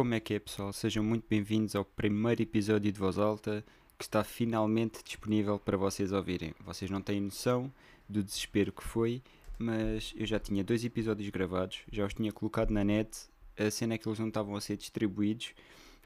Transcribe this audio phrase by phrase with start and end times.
[0.00, 0.72] Como é que é, pessoal?
[0.72, 3.62] Sejam muito bem-vindos ao primeiro episódio de Voz Alta
[3.98, 6.54] que está finalmente disponível para vocês ouvirem.
[6.64, 7.70] Vocês não têm noção
[8.08, 9.22] do desespero que foi,
[9.58, 13.28] mas eu já tinha dois episódios gravados, já os tinha colocado na net.
[13.58, 15.52] A cena é que eles não estavam a ser distribuídos.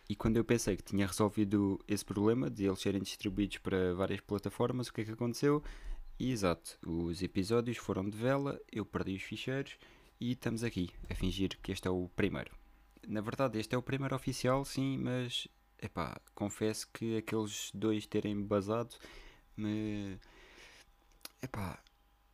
[0.09, 4.21] E quando eu pensei que tinha resolvido esse problema de eles serem distribuídos para várias
[4.21, 5.63] plataformas, o que é que aconteceu?
[6.19, 9.79] E, exato, os episódios foram de vela, eu perdi os ficheiros
[10.21, 12.64] e estamos aqui a fingir que este é o primeiro.
[13.09, 15.49] Na verdade, este é o primeiro oficial, sim, mas
[15.81, 18.95] epá, confesso que aqueles dois terem basado
[19.57, 20.19] me.
[21.43, 21.79] epá,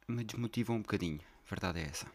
[0.08, 1.20] me desmotivam um bocadinho.
[1.48, 2.10] Verdade é essa.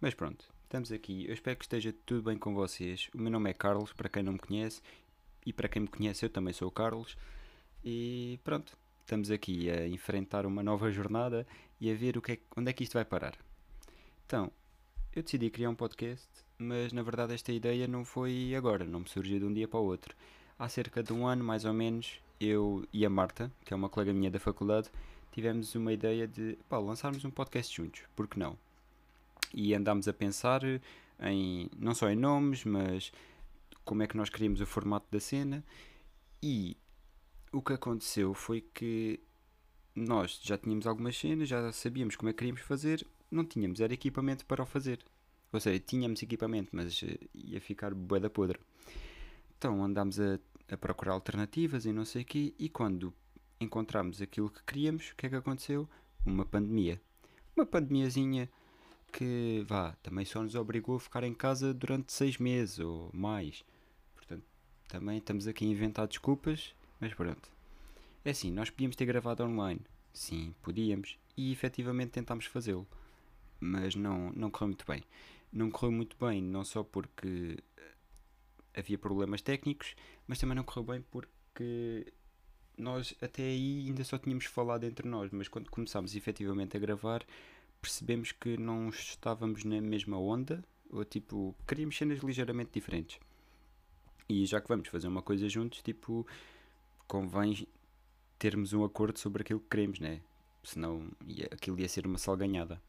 [0.00, 1.26] Mas pronto, estamos aqui.
[1.26, 3.08] Eu espero que esteja tudo bem com vocês.
[3.14, 4.80] O meu nome é Carlos, para quem não me conhece,
[5.44, 7.16] e para quem me conhece, eu também sou o Carlos.
[7.84, 11.46] E pronto, estamos aqui a enfrentar uma nova jornada
[11.80, 13.34] e a ver o que é, onde é que isto vai parar.
[14.26, 14.52] Então,
[15.14, 19.08] eu decidi criar um podcast, mas na verdade esta ideia não foi agora, não me
[19.08, 20.14] surgiu de um dia para o outro.
[20.58, 23.88] Há cerca de um ano, mais ou menos, eu e a Marta, que é uma
[23.88, 24.90] colega minha da faculdade,
[25.32, 28.58] tivemos uma ideia de pá, lançarmos um podcast juntos, por que não?
[29.54, 30.62] E andámos a pensar
[31.20, 33.12] em não só em nomes, mas
[33.84, 35.64] como é que nós queríamos o formato da cena.
[36.42, 36.76] E
[37.52, 39.20] o que aconteceu foi que
[39.94, 43.94] nós já tínhamos algumas cenas, já sabíamos como é que queríamos fazer, não tínhamos era
[43.94, 44.98] equipamento para o fazer.
[45.52, 48.58] Ou seja, tínhamos equipamento, mas uh, ia ficar bué da podre.
[49.56, 50.38] Então andámos a,
[50.70, 53.12] a procurar alternativas e não sei o quê, e quando
[53.60, 55.88] encontramos aquilo que queríamos, o que é que aconteceu?
[56.24, 57.00] Uma pandemia.
[57.56, 58.48] Uma pandemiazinha
[59.12, 63.64] que, vá, também só nos obrigou a ficar em casa durante seis meses ou mais.
[64.14, 64.44] Portanto,
[64.86, 67.50] também estamos aqui a inventar desculpas, mas pronto.
[68.24, 69.80] É assim, nós podíamos ter gravado online.
[70.12, 71.18] Sim, podíamos.
[71.36, 72.86] E efetivamente tentámos fazê-lo.
[73.60, 75.02] Mas não, não correu muito bem.
[75.52, 77.58] Não correu muito bem, não só porque
[78.74, 79.94] havia problemas técnicos,
[80.26, 82.12] mas também não correu bem porque
[82.76, 87.24] nós até aí ainda só tínhamos falado entre nós, mas quando começámos efetivamente a gravar,
[87.80, 93.18] percebemos que não estávamos na mesma onda, ou tipo, queríamos cenas ligeiramente diferentes.
[94.28, 96.26] E já que vamos fazer uma coisa juntos, tipo,
[97.06, 97.66] convém
[98.38, 100.20] termos um acordo sobre aquilo que queremos, né?
[100.62, 102.80] Senão ia, aquilo ia ser uma salganhada.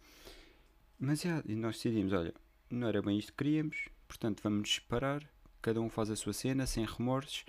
[0.99, 2.33] Mas já, nós decidimos, olha,
[2.69, 5.23] não era bem isto que queríamos, portanto vamos separar,
[5.61, 7.45] cada um faz a sua cena, sem remorsos,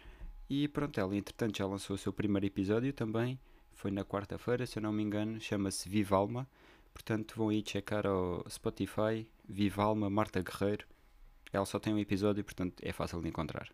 [0.48, 3.38] e pronto, ela entretanto já lançou o seu primeiro episódio também,
[3.72, 6.48] foi na quarta-feira, se eu não me engano, chama-se Vivalma,
[6.92, 10.86] portanto vão aí checar ao Spotify, Vivalma Marta Guerreiro,
[11.52, 13.70] ela só tem um episódio, portanto é fácil de encontrar.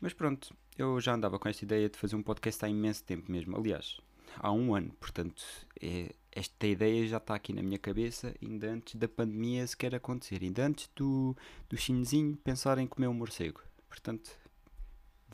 [0.00, 3.30] Mas pronto, eu já andava com esta ideia de fazer um podcast há imenso tempo
[3.30, 3.56] mesmo.
[3.56, 4.00] Aliás,
[4.38, 5.42] há um ano, portanto,
[5.80, 10.42] é, esta ideia já está aqui na minha cabeça ainda antes da pandemia sequer acontecer,
[10.42, 11.36] ainda antes do,
[11.68, 13.60] do chinesinho pensar em comer um morcego.
[13.88, 14.30] Portanto,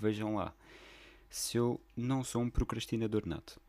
[0.00, 0.54] vejam lá.
[1.28, 3.60] Se eu não sou um procrastinador nato.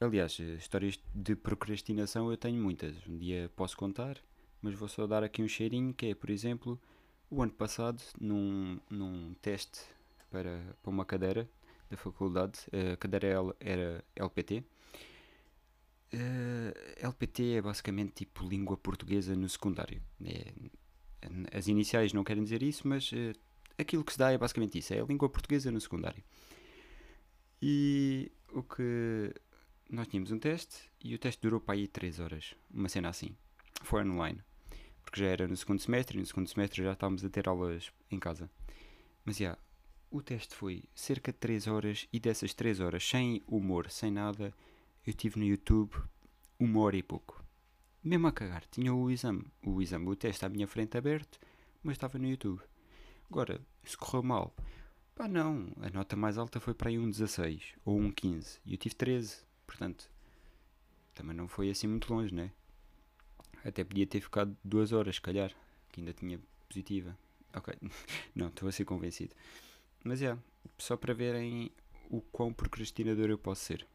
[0.00, 2.94] Aliás, histórias de procrastinação eu tenho muitas.
[3.06, 4.16] Um dia posso contar,
[4.60, 6.80] mas vou só dar aqui um cheirinho que é, por exemplo,
[7.30, 9.80] o ano passado, num, num teste
[10.30, 11.48] para, para uma cadeira
[11.92, 12.60] da faculdade,
[12.92, 13.28] a cadeira
[13.60, 14.64] era LPT.
[16.14, 20.02] Uh, LPT é basicamente tipo língua portuguesa no secundário.
[20.24, 20.52] É,
[21.56, 23.32] as iniciais não querem dizer isso, mas uh,
[23.78, 26.22] aquilo que se dá é basicamente isso: é a língua portuguesa no secundário.
[27.60, 29.32] E o que.
[29.90, 33.36] Nós tínhamos um teste e o teste durou para aí 3 horas, uma cena assim.
[33.82, 34.42] Foi online
[35.02, 37.92] porque já era no segundo semestre e no segundo semestre já estávamos a ter aulas
[38.10, 38.50] em casa.
[39.24, 39.60] Mas já, yeah,
[40.12, 44.52] o teste foi cerca de 3 horas e dessas 3 horas, sem humor, sem nada,
[45.06, 45.96] eu tive no YouTube
[46.60, 47.42] uma hora e pouco.
[48.04, 51.40] Mesmo a cagar, tinha o exame, o exame, o teste à minha frente aberto,
[51.82, 52.60] mas estava no YouTube.
[53.30, 54.54] Agora, se correu mal,
[55.14, 58.72] pá não, a nota mais alta foi para aí um 16 ou um 15 e
[58.72, 60.10] eu tive 13, portanto,
[61.14, 62.52] também não foi assim muito longe, né?
[63.64, 65.54] Até podia ter ficado duas horas, se calhar,
[65.90, 67.16] que ainda tinha positiva.
[67.54, 67.74] Ok,
[68.34, 69.34] não, estou a ser convencido.
[70.04, 70.42] Mas é, yeah,
[70.78, 71.70] só para verem
[72.10, 73.86] o quão procrastinador eu posso ser.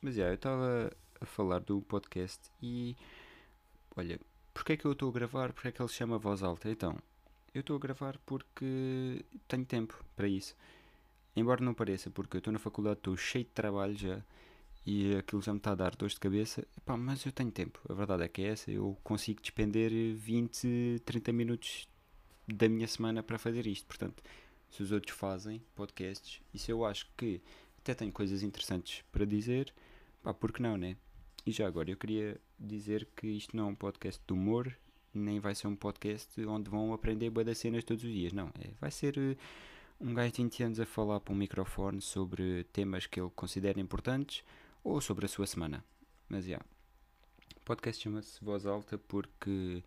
[0.00, 2.96] Mas é, yeah, eu estava a falar do podcast e.
[3.96, 4.20] Olha,
[4.54, 5.52] porque é que eu estou a gravar?
[5.52, 6.70] Porque é que ele chama Voz Alta?
[6.70, 6.96] Então,
[7.54, 10.56] eu estou a gravar porque tenho tempo para isso.
[11.34, 14.22] Embora não pareça, porque eu estou na faculdade, estou cheio de trabalho já
[14.86, 17.78] e aquilo já me está a dar dor de cabeça, Epá, mas eu tenho tempo,
[17.88, 21.86] a verdade é que é essa, eu consigo despender 20, 30 minutos
[22.46, 24.22] da minha semana para fazer isto, portanto,
[24.70, 27.40] se os outros fazem podcasts, e se eu acho que
[27.78, 29.72] até tenho coisas interessantes para dizer,
[30.22, 30.96] pá, por que não, né?
[31.46, 34.76] E já agora, eu queria dizer que isto não é um podcast de humor,
[35.14, 38.48] nem vai ser um podcast onde vão aprender boas cenas todos os dias, não.
[38.60, 39.36] É, vai ser uh,
[40.00, 43.80] um gajo de 20 anos a falar para um microfone sobre temas que ele considera
[43.80, 44.44] importantes
[44.84, 45.84] ou sobre a sua semana.
[46.28, 46.50] Mas já.
[46.50, 46.66] Yeah.
[47.56, 49.82] O podcast chama-se Voz Alta porque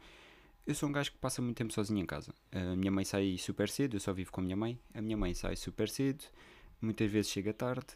[0.66, 2.34] eu sou um gajo que passa muito tempo sozinho em casa.
[2.52, 4.80] A minha mãe sai super cedo, eu só vivo com a minha mãe.
[4.94, 6.24] A minha mãe sai super cedo,
[6.82, 7.88] muitas vezes chega tarde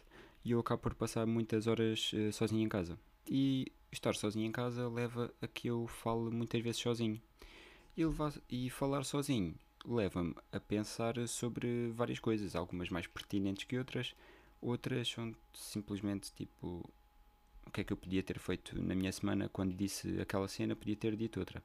[0.44, 2.98] e eu acabo por passar muitas horas uh, sozinho em casa.
[3.28, 7.20] E estar sozinho em casa leva a que eu fale muitas vezes sozinho.
[7.96, 9.54] E, levar, e falar sozinho
[9.84, 14.14] leva-me a pensar sobre várias coisas, algumas mais pertinentes que outras,
[14.60, 16.88] outras são simplesmente tipo
[17.64, 20.76] o que é que eu podia ter feito na minha semana quando disse aquela cena,
[20.76, 21.62] podia ter dito outra.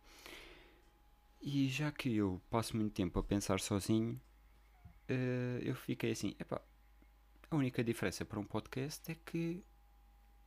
[1.42, 4.22] E já que eu passo muito tempo a pensar sozinho,
[5.10, 6.62] uh, eu fiquei assim: epá,
[7.50, 9.64] a única diferença para um podcast é que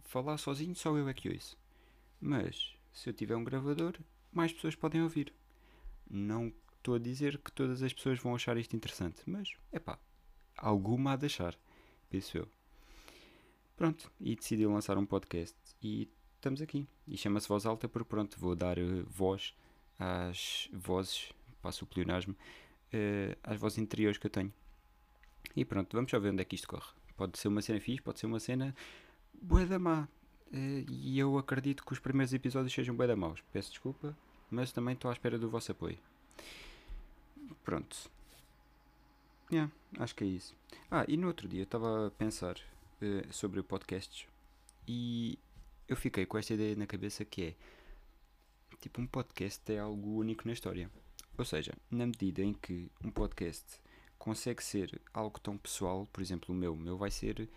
[0.03, 1.59] falar sozinho só eu é que ouço.
[2.21, 3.99] Mas se eu tiver um gravador,
[4.33, 5.35] mais pessoas podem ouvir.
[6.09, 9.99] Não estou a dizer que todas as pessoas vão achar isto interessante, mas é pá,
[10.57, 11.59] alguma a deixar,
[12.09, 12.49] penso eu.
[13.77, 16.87] Pronto, e decidi lançar um podcast e estamos aqui.
[17.09, 19.55] E chama-se Voz Alta porque pronto, vou dar uh, voz
[19.99, 21.33] às vozes,
[21.63, 24.53] passo o pleonasmo, uh, às vozes interiores que eu tenho.
[25.57, 26.93] E pronto, vamos já ver onde é que isto corre.
[27.17, 28.75] Pode ser uma cena fixe, pode ser uma cena
[29.41, 30.09] bué da má.
[30.53, 33.43] Uh, e eu acredito que os primeiros episódios sejam bué da maus.
[33.53, 34.17] Peço desculpa,
[34.51, 35.99] mas também estou à espera do vosso apoio.
[37.63, 38.11] Pronto.
[39.53, 40.55] Yeah, acho que é isso.
[40.91, 44.27] Ah, e no outro dia estava a pensar uh, sobre podcasts
[44.89, 45.39] e
[45.89, 47.55] eu fiquei com esta ideia na cabeça que é
[48.85, 50.91] tipo, um podcast é algo único na história.
[51.39, 53.81] Ou seja, na medida em que um podcast
[54.19, 57.49] consegue ser algo tão pessoal, por exemplo, o meu, o meu vai ser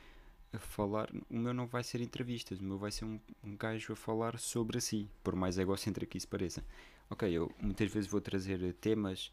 [0.53, 3.91] a falar, o meu não vai ser entrevistas, o meu vai ser um, um gajo
[3.91, 6.63] a falar sobre si, por mais egocêntrico que isso pareça.
[7.09, 9.29] Ok, eu muitas vezes vou trazer temas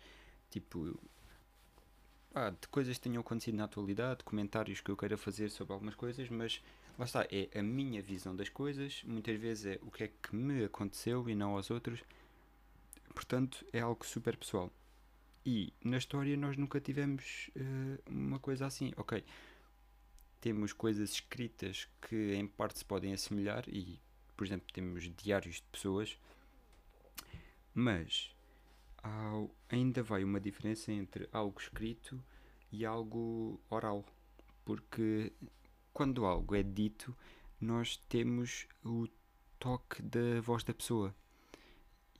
[0.50, 0.98] tipo
[2.34, 5.94] ah, de coisas que tenham acontecido na atualidade, comentários que eu queira fazer sobre algumas
[5.94, 6.60] coisas, mas
[6.98, 10.34] lá está, é a minha visão das coisas, muitas vezes é o que é que
[10.34, 12.02] me aconteceu e não aos outros,
[13.14, 14.72] portanto é algo super pessoal.
[15.46, 19.22] E na história nós nunca tivemos uh, uma coisa assim, ok.
[20.40, 24.00] Temos coisas escritas que em parte se podem assemelhar, e
[24.36, 26.18] por exemplo temos diários de pessoas,
[27.74, 28.34] mas
[29.02, 32.22] há, ainda vai uma diferença entre algo escrito
[32.72, 34.04] e algo oral,
[34.64, 35.32] porque
[35.94, 37.16] quando algo é dito,
[37.60, 39.06] nós temos o
[39.60, 41.14] toque da voz da pessoa.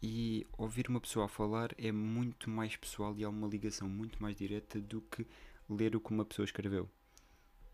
[0.00, 4.23] E ouvir uma pessoa a falar é muito mais pessoal e há uma ligação muito
[4.23, 5.26] mais direta do que
[5.69, 6.88] ler o que uma pessoa escreveu.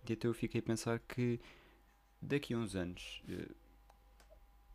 [0.08, 1.38] E até eu fiquei a pensar que
[2.22, 3.50] daqui a uns anos, eh,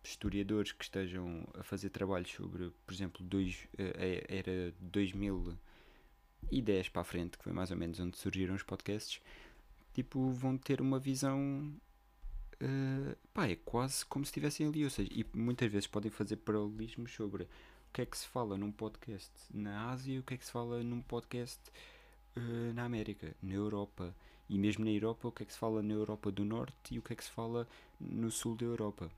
[0.03, 7.05] historiadores que estejam a fazer trabalhos sobre, por exemplo, dois, eh, era 2010 para a
[7.05, 9.21] frente, que foi mais ou menos onde surgiram os podcasts,
[9.95, 11.73] tipo, vão ter uma visão.
[12.61, 14.83] Uh, pá, é quase como se estivessem ali.
[14.83, 17.47] Ou seja, e muitas vezes podem fazer paralelismos sobre o
[17.93, 20.83] que é que se fala num podcast na Ásia o que é que se fala
[20.83, 21.61] num podcast
[22.35, 24.13] uh, na América, na Europa.
[24.47, 26.99] E mesmo na Europa, o que é que se fala na Europa do Norte e
[26.99, 27.67] o que é que se fala
[27.99, 29.09] no Sul da Europa.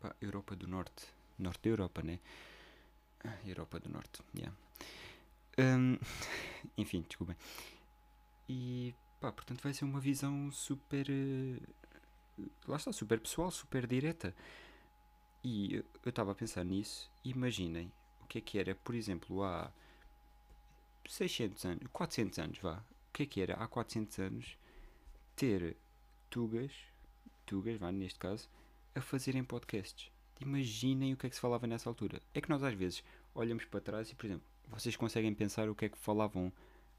[0.00, 1.06] Pá, Europa do Norte.
[1.38, 2.20] Norte da Europa, né?
[3.24, 4.54] Ah, Europa do Norte, yeah.
[5.58, 5.98] Um,
[6.78, 7.36] enfim, desculpem.
[8.52, 11.06] E pá, portanto vai ser uma visão super.
[11.08, 14.34] Uh, lá está, super pessoal, super direta.
[15.44, 17.08] E eu estava a pensar nisso.
[17.24, 19.72] Imaginem o que é que era, por exemplo, há
[21.08, 22.84] 600 anos, 400 anos, vá.
[23.08, 24.58] O que é que era há 400 anos
[25.36, 25.76] ter
[26.28, 26.72] tugas,
[27.46, 28.50] tugas, vá, neste caso,
[28.96, 30.10] a fazerem podcasts.
[30.40, 32.20] Imaginem o que é que se falava nessa altura.
[32.34, 35.74] É que nós às vezes olhamos para trás e, por exemplo, vocês conseguem pensar o
[35.74, 36.52] que é que falavam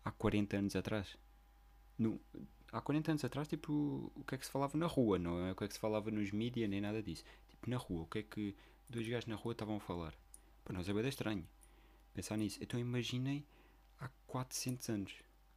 [0.06, 1.18] há 40 anos atrás?
[2.02, 2.20] No,
[2.72, 5.52] há 40 anos atrás, tipo, o que é que se falava na rua, não é
[5.52, 7.24] o que é que se falava nos mídias, nem nada disso.
[7.48, 8.56] Tipo, na rua, o que é que
[8.90, 10.16] dois gajos na rua estavam a falar?
[10.64, 11.48] Para nós é bem estranho
[12.14, 12.58] pensar nisso.
[12.60, 13.46] Então imaginem
[14.00, 15.14] há 400 anos.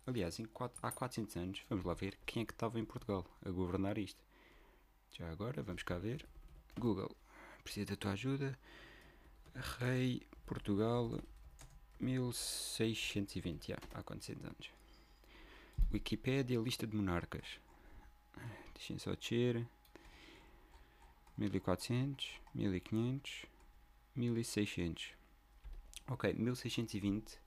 [0.06, 3.24] Aliás, em quatro, há 400 anos, vamos lá ver quem é que estava em Portugal
[3.42, 4.22] a governar isto.
[5.12, 6.26] Já agora, vamos cá ver.
[6.78, 7.16] Google,
[7.62, 8.58] preciso da tua ajuda.
[9.78, 11.18] Rei Portugal
[12.00, 14.83] 1620, já, há 400 anos.
[15.92, 17.60] Wikipédia, lista de monarcas.
[18.74, 19.66] Deixem só descer.
[21.36, 23.46] 1400, 1500,
[24.14, 25.14] 1600.
[26.08, 27.38] Ok, 1620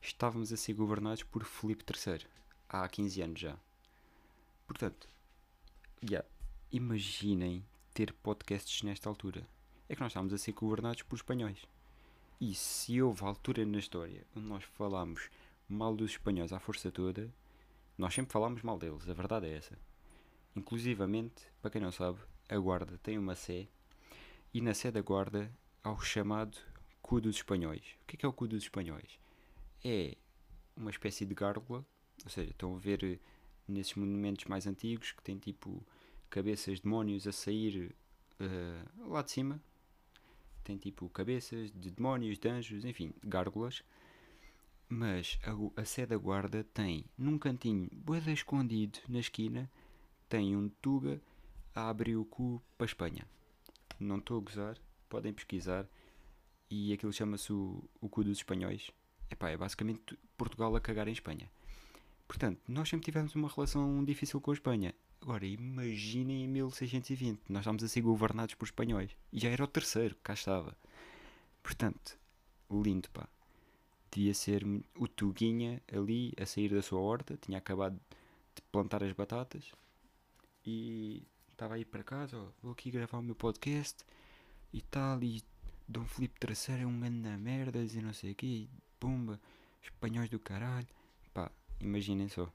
[0.00, 2.26] estávamos a ser governados por Filipe III.
[2.68, 3.56] Há 15 anos já.
[4.66, 5.08] Portanto,
[6.02, 6.26] yeah,
[6.70, 7.64] imaginem
[7.94, 9.46] ter podcasts nesta altura.
[9.88, 11.58] É que nós estávamos a ser governados por espanhóis.
[12.40, 15.30] E se houve altura na história onde nós falámos
[15.68, 17.32] mal dos espanhóis à força toda,
[17.96, 19.78] nós sempre falámos mal deles, a verdade é essa.
[20.54, 22.18] Inclusivamente, para quem não sabe,
[22.48, 23.68] a guarda tem uma sé
[24.52, 25.50] e na sé da guarda
[25.82, 26.58] há o chamado
[27.00, 27.96] cu dos espanhóis.
[28.02, 29.18] O que é, que é o cu dos espanhóis?
[29.84, 30.16] É
[30.76, 31.84] uma espécie de gárgula,
[32.24, 33.18] ou seja, estão a ver eh,
[33.66, 35.84] nesses monumentos mais antigos que tem tipo
[36.30, 37.94] cabeças de demónios a sair
[38.40, 39.60] uh, lá de cima.
[40.64, 43.82] Tem tipo cabeças de demónios, de anjos, enfim, gárgulas.
[44.94, 49.70] Mas a, a sé da guarda tem num cantinho boeda escondido na esquina,
[50.28, 51.18] tem um tuga
[51.74, 53.26] a abrir o cu para a Espanha.
[53.98, 54.76] Não estou a gozar,
[55.08, 55.88] podem pesquisar.
[56.68, 58.90] E aquilo chama-se o, o cu dos espanhóis.
[59.30, 61.50] Epá, é basicamente Portugal a cagar em Espanha.
[62.28, 64.94] Portanto, nós sempre tivemos uma relação difícil com a Espanha.
[65.22, 69.16] Agora, imaginem em 1620, nós estávamos a ser governados por espanhóis.
[69.32, 70.76] E já era o terceiro, cá estava.
[71.62, 72.18] Portanto,
[72.70, 73.26] lindo, pá.
[74.12, 74.62] Devia ser
[74.96, 77.98] o Tuguinha ali a sair da sua horta, tinha acabado
[78.54, 79.72] de plantar as batatas
[80.66, 84.04] e estava aí para casa, ó, vou aqui gravar o meu podcast
[84.72, 85.42] e tal, e
[85.88, 89.40] Dom Filipe III é um grande merda, e não sei o quê, pumba,
[89.82, 90.86] espanhóis do caralho.
[91.34, 91.50] Pá,
[91.80, 92.52] imaginem só.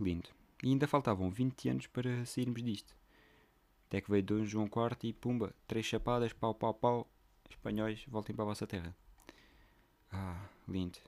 [0.00, 0.28] Lindo.
[0.62, 2.94] E ainda faltavam 20 anos para sairmos disto.
[3.86, 7.10] Até que veio Dom João IV e pumba, três chapadas, pau, pau, pau.
[7.50, 8.96] Espanhóis, voltem para a vossa terra.
[10.14, 10.98] Ah, lindo.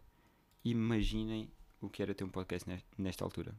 [0.64, 1.48] Imaginem
[1.80, 3.54] o que era ter um podcast nesta altura.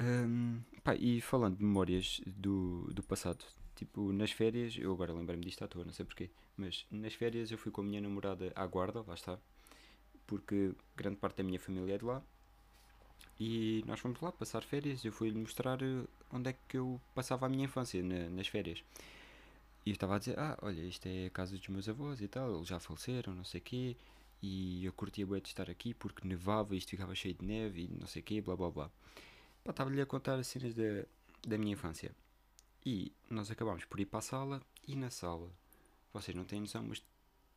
[0.00, 5.44] Um, pá, e falando de memórias do, do passado, tipo, nas férias, eu agora lembrei-me
[5.44, 8.52] disto à toa, não sei porquê, mas nas férias eu fui com a minha namorada
[8.54, 9.36] à guarda, lá está,
[10.24, 12.22] porque grande parte da minha família é de lá,
[13.40, 15.04] e nós fomos lá passar férias.
[15.04, 18.82] Eu fui-lhe mostrar eh, onde é que eu passava a minha infância na, nas férias.
[19.84, 22.28] E eu estava a dizer: Ah, olha, isto é a casa dos meus avós e
[22.28, 23.96] tal, eles já faleceram, não sei o quê.
[24.40, 27.84] E eu curtia bem de estar aqui porque nevava e isto ficava cheio de neve
[27.84, 28.90] e não sei o quê, blá blá blá.
[29.68, 31.04] Estava-lhe a contar as cenas da,
[31.46, 32.14] da minha infância.
[32.86, 35.50] E nós acabámos por ir para a sala e na sala,
[36.12, 37.02] vocês não têm noção, mas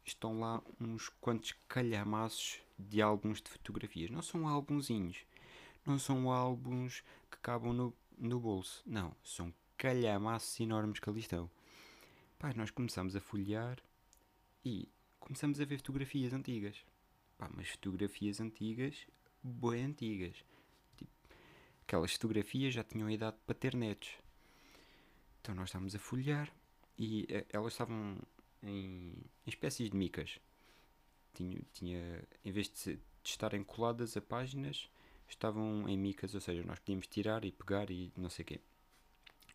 [0.04, 4.10] estão lá uns quantos calhamaços de álbuns de fotografias.
[4.10, 5.24] Não são álbumzinhos
[5.86, 8.84] não são álbuns que cabam no, no bolso.
[8.86, 11.50] Não, são calhamaços enormes que ali estão.
[12.41, 13.77] Pá, nós começamos a folhear
[14.65, 16.83] e começamos a ver fotografias antigas.
[17.38, 19.05] Pá, mas fotografias antigas,
[19.43, 20.43] bem antigas.
[20.98, 21.12] Tipo,
[21.83, 24.10] aquelas fotografias já tinham idade para ter netos.
[25.39, 26.51] Então nós estávamos a folhear
[26.98, 28.17] e uh, elas estavam
[28.63, 29.13] em,
[29.45, 30.39] em, espécies de micas.
[31.36, 34.89] Tinha, tinha em vez de, de estarem coladas a páginas,
[35.27, 38.62] estavam em micas, ou seja, nós podíamos tirar e pegar e não sei o quê.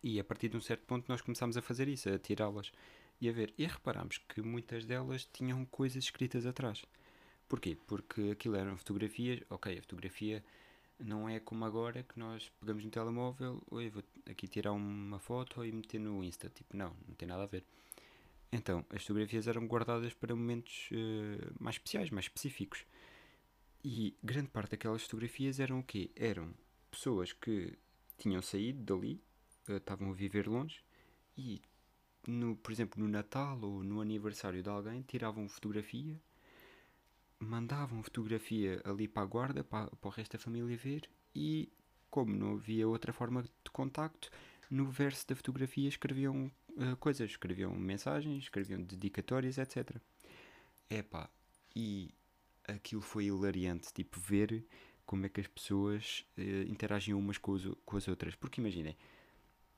[0.03, 2.71] E a partir de um certo ponto nós começámos a fazer isso, a tirá-las
[3.19, 3.53] e a ver.
[3.57, 6.83] E reparámos que muitas delas tinham coisas escritas atrás.
[7.47, 7.77] Porquê?
[7.87, 10.43] Porque aquilo eram fotografias, ok, a fotografia
[10.99, 15.63] não é como agora que nós pegamos no telemóvel, oi, vou aqui tirar uma foto
[15.63, 16.49] e meter no Insta.
[16.49, 17.63] Tipo, não, não tem nada a ver.
[18.51, 22.85] Então, as fotografias eram guardadas para momentos uh, mais especiais, mais específicos.
[23.83, 26.09] E grande parte daquelas fotografias eram o quê?
[26.15, 26.53] Eram
[26.89, 27.77] pessoas que
[28.17, 29.21] tinham saído dali,
[29.69, 30.81] estavam a viver longe
[31.37, 31.61] e,
[32.27, 36.19] no, por exemplo, no Natal ou no aniversário de alguém, tiravam fotografia,
[37.39, 41.71] mandavam fotografia ali para a guarda, para, para o resto da família ver e,
[42.09, 44.29] como não havia outra forma de contacto,
[44.69, 49.95] no verso da fotografia escreviam uh, coisas, escreviam mensagens, escreviam dedicatórias, etc.
[50.89, 51.29] Epá,
[51.75, 52.13] e
[52.67, 54.65] aquilo foi hilariante, tipo, ver
[55.05, 58.35] como é que as pessoas uh, interagem umas com, os, com as outras.
[58.35, 58.97] Porque imaginem,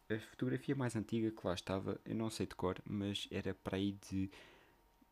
[0.09, 3.77] a fotografia mais antiga que lá estava, eu não sei de cor, mas era para
[3.77, 4.29] aí de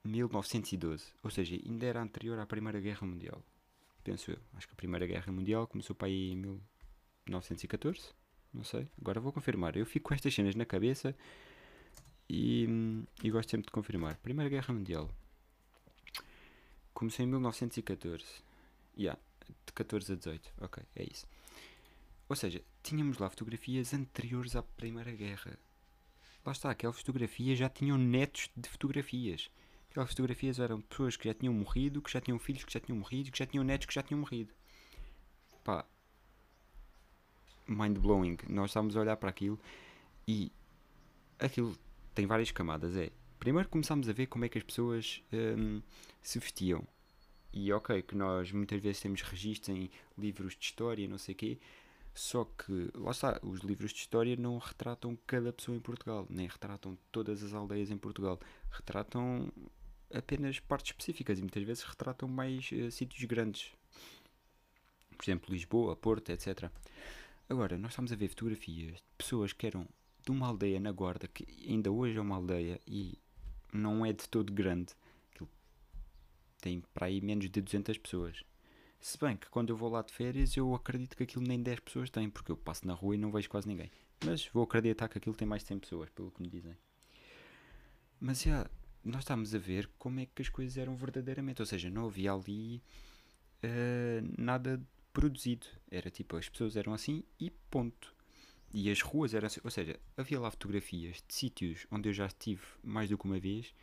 [0.04, 1.14] 1912.
[1.24, 3.44] Ou seja, ainda era anterior à Primeira Guerra Mundial.
[4.04, 4.40] Penso eu.
[4.56, 8.10] Acho que a Primeira Guerra Mundial começou para aí em 1914.
[8.54, 8.88] Não sei.
[9.00, 9.78] Agora vou confirmar.
[9.78, 11.16] Eu fico com estas cenas na cabeça
[12.28, 12.68] e,
[13.24, 14.18] e gosto sempre de confirmar.
[14.18, 15.14] Primeira Guerra Mundial.
[16.94, 18.26] Comecei em 1914.
[18.98, 19.20] Yeah,
[19.66, 20.54] de 14 a 18.
[20.62, 21.28] Ok, é isso.
[22.28, 25.60] Ou seja, tínhamos lá fotografias anteriores à Primeira Guerra.
[26.46, 29.52] Lá está, aquelas fotografias já tinham netos de fotografias.
[29.92, 32.98] Aquelas fotografias eram pessoas que já tinham morrido, que já tinham filhos que já tinham
[32.98, 34.54] morrido, que já tinham netos que já tinham morrido.
[35.66, 35.86] Pá.
[37.68, 38.38] Mind blowing.
[38.48, 39.60] Nós estávamos a olhar para aquilo
[40.26, 40.50] e
[41.40, 41.78] aquilo
[42.16, 42.96] tem várias camadas.
[42.96, 45.82] É primeiro começámos a ver como é que as pessoas um,
[46.22, 46.88] se vestiam.
[47.52, 51.38] E ok, que nós muitas vezes temos registros em livros de história, não sei o
[51.38, 51.60] quê,
[52.18, 56.48] só que, lá está, os livros de história não retratam cada pessoa em Portugal, nem
[56.48, 58.40] retratam todas as aldeias em Portugal.
[58.72, 59.52] Retratam
[60.12, 63.72] apenas partes específicas e muitas vezes retratam mais uh, sítios grandes.
[65.16, 66.72] Por exemplo, Lisboa, Porto, etc.
[67.48, 69.88] Agora, nós estamos a ver fotografias de pessoas que eram
[70.26, 73.20] de uma aldeia na Guarda, que ainda hoje é uma aldeia e
[73.72, 74.96] não é de todo grande.
[76.60, 78.44] Tem para aí menos de 200 pessoas.
[79.00, 81.80] Se bem que quando eu vou lá de férias, eu acredito que aquilo nem 10
[81.82, 83.92] pessoas tem, porque eu passo na rua e não vejo quase ninguém.
[84.26, 86.76] Mas vou acreditar que aquilo tem mais de 100 pessoas, pelo que me dizem.
[88.20, 88.68] Mas já,
[89.04, 91.62] nós estamos a ver como é que as coisas eram verdadeiramente.
[91.62, 92.82] Ou seja, não havia ali
[93.64, 94.82] uh, nada
[95.14, 95.68] produzido.
[95.90, 98.16] Era tipo, as pessoas eram assim e ponto.
[98.74, 99.62] E as ruas eram assim.
[99.64, 103.40] Ou seja, havia lá fotografias de sítios onde eu já estive mais do que uma
[103.40, 103.74] vez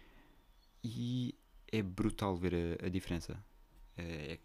[0.83, 1.35] e
[1.73, 3.43] é brutal ver a, a diferença.
[3.97, 4.39] É,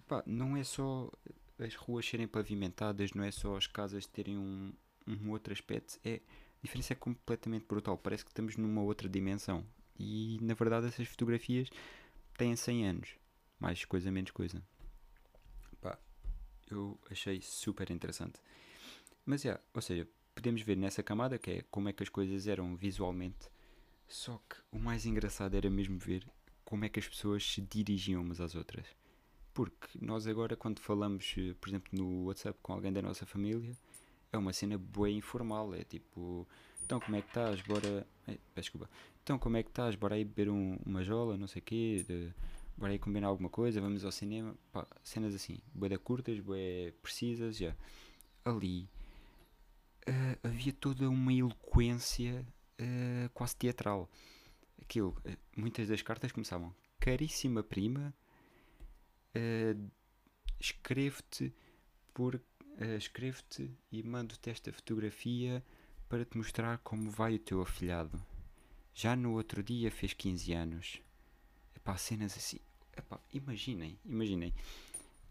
[0.00, 1.10] pá, não é só
[1.58, 4.72] as ruas serem pavimentadas, não é só as casas terem um,
[5.06, 7.98] um outro aspecto, é, a diferença é completamente brutal.
[7.98, 9.66] Parece que estamos numa outra dimensão.
[9.98, 11.68] E na verdade, essas fotografias
[12.36, 13.16] têm 100 anos,
[13.58, 14.62] mais coisa, menos coisa.
[15.80, 15.98] Pá,
[16.70, 18.40] eu achei super interessante.
[19.26, 22.46] Mas é, ou seja, podemos ver nessa camada que é como é que as coisas
[22.46, 23.50] eram visualmente.
[24.08, 26.26] Só que o mais engraçado era mesmo ver
[26.64, 28.86] como é que as pessoas se dirigiam umas às outras.
[29.54, 33.76] Porque nós agora, quando falamos, eh, por exemplo, no WhatsApp com alguém da nossa família,
[34.32, 35.74] é uma cena bem informal.
[35.74, 36.48] É tipo,
[36.84, 37.60] então como é que estás?
[37.62, 38.06] Bora.
[38.26, 38.88] É, desculpa.
[39.22, 39.94] Então como é que estás?
[39.94, 42.04] Bora aí beber um, uma jola, não sei o quê.
[42.06, 42.32] De,
[42.76, 44.54] bora aí combinar alguma coisa, vamos ao cinema.
[44.72, 47.76] Pá, cenas assim, boeda curtas, boé precisas, já.
[48.44, 48.88] Ali
[50.08, 52.46] uh, havia toda uma eloquência
[52.80, 54.10] uh, quase teatral.
[54.80, 58.14] Aquilo, uh, muitas das cartas começavam caríssima prima,
[60.58, 61.52] escrevo-te
[62.12, 62.40] por
[62.98, 65.62] escrevo-te e mando-te esta fotografia
[66.08, 68.20] para te mostrar como vai o teu afilhado.
[68.94, 71.02] Já no outro dia fez 15 anos.
[71.74, 72.58] Epá, cenas assim.
[72.96, 74.52] Epá, imaginem, imaginem.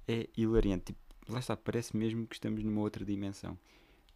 [0.07, 0.85] É hilariante.
[0.93, 0.99] Tipo,
[1.31, 3.57] lá está, parece mesmo que estamos numa outra dimensão.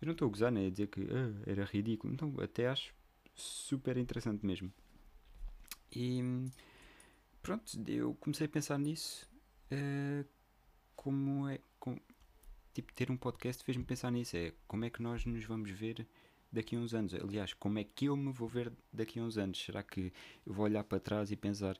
[0.01, 2.13] Eu não estou a gozar, nem a dizer que ah, era ridículo.
[2.13, 2.93] Então, até acho
[3.35, 4.73] super interessante mesmo.
[5.95, 6.21] E
[7.41, 9.29] pronto, eu comecei a pensar nisso.
[9.75, 10.25] Uh,
[10.95, 11.59] como é.
[11.79, 11.99] Com,
[12.73, 14.37] tipo, ter um podcast fez-me pensar nisso.
[14.37, 16.07] É como é que nós nos vamos ver
[16.51, 17.13] daqui a uns anos.
[17.13, 19.63] Aliás, como é que eu me vou ver daqui a uns anos?
[19.63, 20.13] Será que
[20.45, 21.77] eu vou olhar para trás e pensar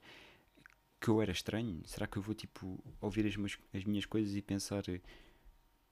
[1.00, 1.82] que eu era estranho?
[1.86, 3.36] Será que eu vou tipo ouvir as,
[3.74, 4.84] as minhas coisas e pensar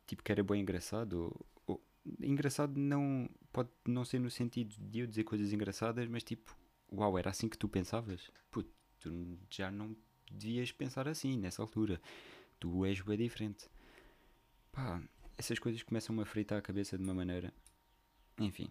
[0.06, 1.34] tipo que era bem engraçado?
[2.22, 6.56] engraçado não pode não ser no sentido de eu dizer coisas engraçadas, mas tipo,
[6.92, 8.30] uau, era assim que tu pensavas?
[8.52, 9.96] Puto, tu já não
[10.34, 12.02] devias pensar assim nessa altura.
[12.60, 13.70] Tu és bem diferente.
[14.72, 15.02] Pá,
[15.38, 17.54] essas coisas começam-me a fritar a cabeça de uma maneira.
[18.40, 18.70] Enfim.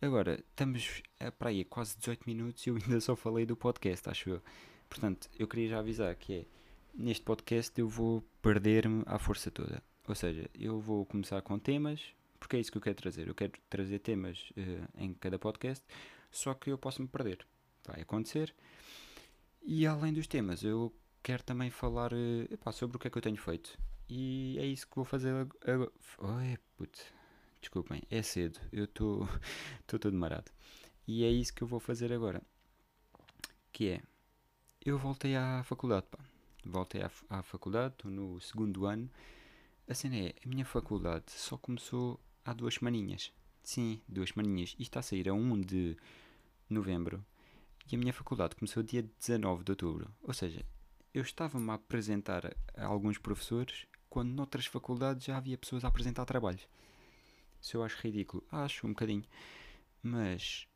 [0.00, 1.02] Agora, estamos
[1.38, 4.42] para aí quase 18 minutos e eu ainda só falei do podcast, acho eu.
[4.88, 6.44] Portanto, eu queria já avisar que é,
[6.94, 9.82] neste podcast eu vou perder-me à força toda.
[10.06, 12.00] Ou seja, eu vou começar com temas,
[12.38, 13.26] porque é isso que eu quero trazer.
[13.26, 15.84] Eu quero trazer temas uh, em cada podcast,
[16.30, 17.44] só que eu posso me perder.
[17.86, 18.54] Vai acontecer.
[19.66, 23.18] E além dos temas, eu quero também falar uh, epá, sobre o que é que
[23.18, 23.76] eu tenho feito.
[24.08, 25.90] E é isso que vou fazer agora.
[26.18, 26.58] Oi.
[27.60, 28.60] Desculpem, é cedo.
[28.72, 29.28] Eu estou
[29.98, 30.52] todo marado.
[31.06, 32.40] E é isso que eu vou fazer agora.
[33.72, 34.02] Que é.
[34.84, 36.18] Eu voltei à faculdade, pá.
[36.64, 39.10] Voltei à, à faculdade, estou no segundo ano
[39.88, 43.32] a cena é, a minha faculdade só começou há duas semaninhas.
[43.62, 44.70] Sim, duas semaninhas.
[44.70, 45.96] Isto está a sair a 1 de
[46.68, 47.24] novembro.
[47.90, 50.12] E a minha faculdade começou dia 19 de outubro.
[50.22, 50.64] Ou seja,
[51.14, 56.24] eu estava-me a apresentar a alguns professores quando noutras faculdades já havia pessoas a apresentar
[56.24, 56.66] trabalhos.
[57.60, 58.42] Isso eu acho ridículo.
[58.50, 59.24] Acho um bocadinho.
[60.02, 60.66] Mas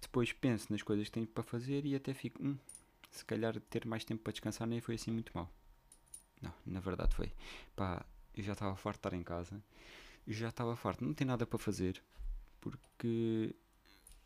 [0.00, 2.42] depois penso nas coisas que tenho para fazer e até fico.
[2.42, 2.56] Hum,
[3.10, 5.50] se calhar ter mais tempo para descansar nem foi assim muito mal.
[6.40, 7.32] Não, na verdade foi.
[7.76, 9.62] Pá, eu já estava farto de estar em casa,
[10.26, 12.02] eu já estava farto, não tem nada para fazer,
[12.60, 13.54] porque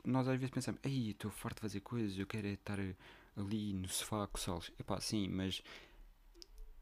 [0.07, 2.79] nós às vezes pensamos, ei, estou farto de fazer coisas, eu quero é estar
[3.37, 4.71] ali no sofá a coçá-los.
[4.79, 5.63] Epá, sim, mas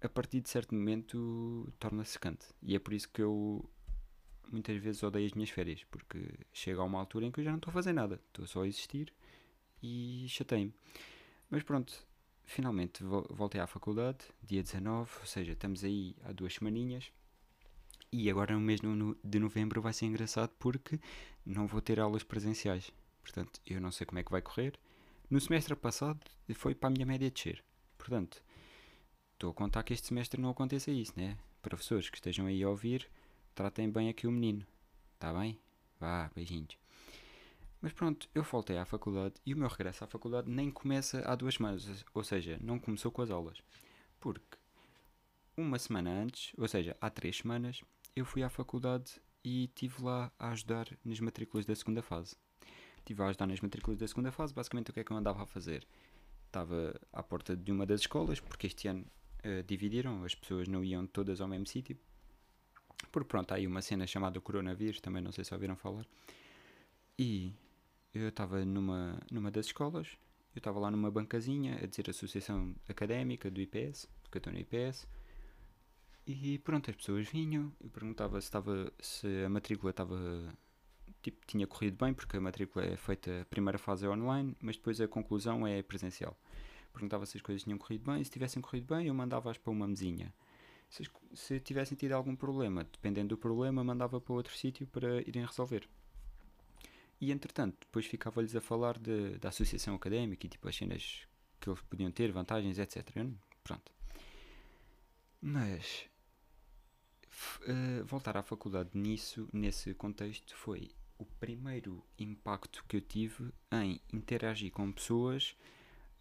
[0.03, 2.47] a partir de certo momento torna-se secante.
[2.63, 3.69] E é por isso que eu
[4.53, 7.51] muitas vezes odeio as minhas férias, porque chega a uma altura em que eu já
[7.51, 9.13] não estou a fazer nada, estou só a existir
[9.83, 10.75] e chatei-me.
[11.51, 12.07] Mas pronto,
[12.45, 17.11] finalmente voltei à faculdade, dia 19, ou seja, estamos aí há duas semaninhas.
[18.13, 18.81] E agora no mês
[19.25, 21.01] de novembro vai ser engraçado porque
[21.45, 22.93] não vou ter aulas presenciais.
[23.25, 24.79] Portanto, eu não sei como é que vai correr.
[25.31, 26.21] No semestre passado
[26.55, 27.65] foi para a minha média descer.
[27.97, 28.45] Portanto,
[29.33, 31.39] estou a contar que este semestre não aconteça isso, né?
[31.63, 33.11] Professores que estejam aí a ouvir,
[33.55, 34.67] tratem bem aqui o menino.
[35.15, 35.59] Está bem?
[35.99, 36.77] Vá, beijinhos.
[37.81, 41.35] Mas pronto, eu voltei à faculdade e o meu regresso à faculdade nem começa há
[41.35, 43.63] duas semanas, ou seja, não começou com as aulas.
[44.21, 44.59] Porque
[45.57, 47.83] uma semana antes, ou seja, há três semanas,
[48.15, 52.37] eu fui à faculdade e estive lá a ajudar nas matrículas da segunda fase.
[53.05, 55.43] Estive a ajudar nas matrículas da segunda fase, basicamente o que é que eu andava
[55.43, 55.87] a fazer?
[56.47, 59.05] Estava à porta de uma das escolas, porque este ano
[59.45, 61.99] uh, dividiram, as pessoas não iam todas ao mesmo sítio.
[63.13, 66.07] Porque pronto, há aí uma cena chamada coronavírus, também não sei se ouviram falar.
[67.19, 67.53] E
[68.15, 70.09] eu estava numa, numa das escolas,
[70.55, 74.59] eu estava lá numa bancazinha a dizer Associação Académica do IPS, porque eu estou no
[74.59, 75.07] IPS,
[76.27, 80.17] e pronto, as pessoas vinham, eu perguntava se, estava, se a matrícula estava.
[81.25, 84.77] Tipo, tinha corrido bem, porque a matrícula é feita, a primeira fase é online, mas
[84.77, 86.39] depois a conclusão é presencial.
[86.93, 89.71] Perguntava se as coisas tinham corrido bem, e se tivessem corrido bem, eu mandava-as para
[89.73, 90.35] uma mesinha.
[90.91, 95.47] Se, se tivessem tido algum problema, dependendo do problema, mandava para outro sítio para irem
[95.47, 95.89] resolver.
[97.19, 101.27] E entretanto, depois ficava-lhes a falar de, da associação académica e tipo as cenas
[101.59, 103.03] que eles podiam ter, vantagens, etc.
[103.63, 103.91] Pronto.
[105.41, 106.05] Mas
[107.63, 114.01] uh, voltar à faculdade nisso, nesse contexto, foi o primeiro impacto que eu tive em
[114.13, 115.57] interagir com pessoas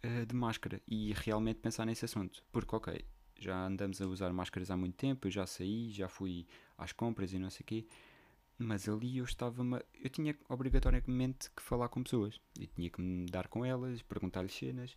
[0.04, 2.42] uh, de máscara e realmente pensar nesse assunto.
[2.52, 3.04] Porque, ok,
[3.38, 6.46] já andamos a usar máscaras há muito tempo, eu já saí, já fui
[6.78, 7.86] às compras e não sei o quê,
[8.58, 9.62] mas ali eu estava.
[9.94, 12.40] Eu tinha obrigatoriamente que falar com pessoas.
[12.58, 14.96] Eu tinha que me dar com elas, perguntar-lhes cenas,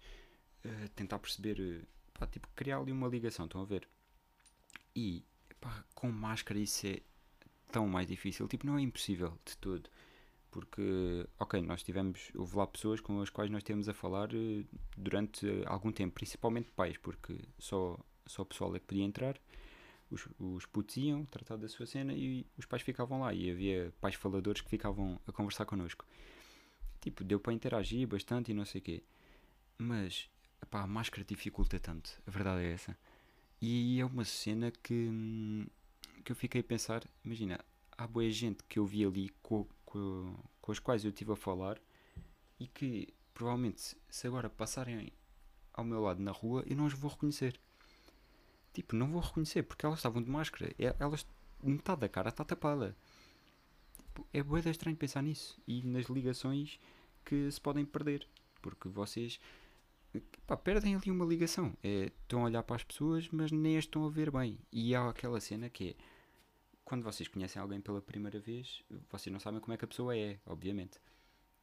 [0.66, 3.88] uh, tentar perceber, pá, tipo, criar ali uma ligação, estão a ver?
[4.96, 5.26] E
[5.60, 7.02] pá, com máscara isso é
[7.72, 8.48] tão mais difícil.
[8.48, 9.90] Tipo, não é impossível de todo.
[10.50, 14.66] Porque, ok, nós tivemos, houve lá pessoas com as quais nós temos a falar uh,
[14.98, 19.40] durante algum tempo, principalmente pais, porque só, só o pessoal é que podia entrar.
[20.10, 23.34] Os, os putos iam tratar da sua cena e os pais ficavam lá.
[23.34, 26.06] E havia pais faladores que ficavam a conversar connosco.
[27.02, 29.04] Tipo, deu para interagir bastante e não sei o quê.
[29.78, 30.30] Mas,
[30.72, 32.10] pá, a máscara dificulta tanto.
[32.26, 32.98] A verdade é essa.
[33.62, 35.68] E é uma cena que,
[36.28, 37.58] que eu fiquei a pensar, imagina,
[37.98, 41.38] há boa gente que eu vi ali com, com, com as quais eu estive a
[41.38, 41.80] falar
[42.60, 45.14] e que provavelmente se agora passarem
[45.74, 47.58] ao meu lado na rua eu não as vou reconhecer.
[48.74, 50.76] Tipo, não vou reconhecer porque elas estavam de máscara.
[51.00, 51.26] Elas,
[51.64, 52.94] metade da cara está tapada.
[53.96, 56.78] Tipo, é boa estranho pensar nisso e nas ligações
[57.24, 58.28] que se podem perder.
[58.62, 59.40] Porque vocês
[60.46, 61.74] pá, perdem ali uma ligação.
[61.82, 64.60] É, estão a olhar para as pessoas, mas nem as estão a ver bem.
[64.74, 66.17] E há aquela cena que é
[66.88, 70.16] quando vocês conhecem alguém pela primeira vez, vocês não sabem como é que a pessoa
[70.16, 71.02] é, obviamente.